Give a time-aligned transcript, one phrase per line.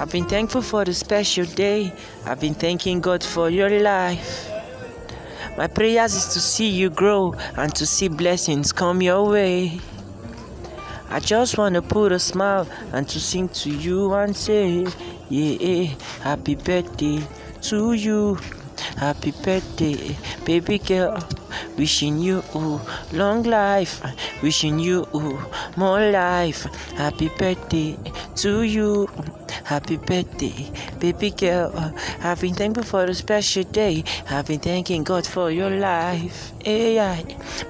[0.00, 1.92] I've been thankful for the special day.
[2.24, 4.48] I've been thanking God for your life.
[5.56, 9.80] My prayers is to see you grow and to see blessings come your way.
[11.10, 14.86] I just wanna put a smile and to sing to you and say,
[15.30, 17.26] yeah, happy birthday
[17.62, 18.38] to you.
[18.96, 21.18] Happy birthday, baby girl.
[21.76, 22.44] Wishing you
[23.12, 24.00] long life,
[24.42, 25.06] wishing you
[25.76, 26.64] more life.
[26.94, 27.96] Happy birthday
[28.36, 29.08] to you.
[29.68, 31.92] Happy birthday, baby girl.
[32.22, 34.02] I've been thankful for the special day.
[34.30, 36.54] I've been thanking God for your life.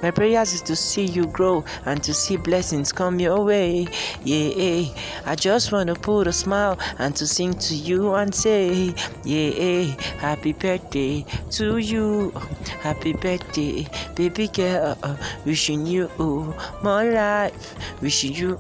[0.01, 3.89] My prayers is to see you grow and to see blessings come your way.
[4.23, 4.95] Yeah,
[5.27, 9.83] I just wanna put a smile and to sing to you and say, yeah,
[10.21, 12.31] happy birthday to you.
[12.81, 14.97] Happy birthday, baby girl.
[15.45, 16.09] Wishing you
[16.81, 18.57] more life, wishing you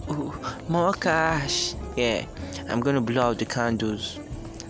[0.69, 1.75] more cash.
[1.99, 2.27] Yeah,
[2.69, 4.21] I'm gonna blow out the candles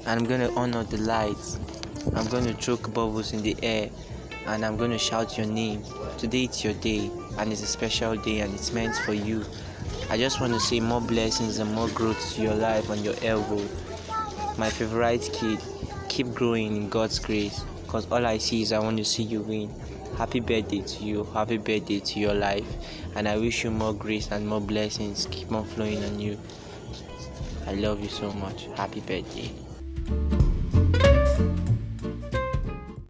[0.06, 1.58] and I'm gonna honor the lights.
[2.14, 3.90] I'm gonna choke bubbles in the air
[4.46, 5.84] and I'm gonna shout your name.
[6.16, 9.44] Today it's your day and it's a special day and it's meant for you.
[10.08, 13.16] I just want to say more blessings and more growth to your life and your
[13.20, 13.62] elbow.
[14.56, 15.58] My favorite kid,
[16.08, 19.42] keep growing in God's grace because all I see is I want to see you
[19.42, 19.70] win.
[20.16, 22.78] Happy birthday to you, happy birthday to your life,
[23.14, 26.38] and I wish you more grace and more blessings keep on flowing on you.
[27.68, 28.66] I love you so much.
[28.72, 29.54] Happy birthday.